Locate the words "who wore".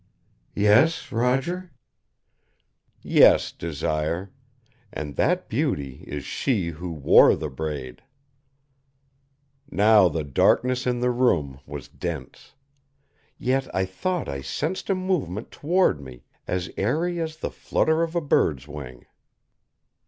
6.69-7.35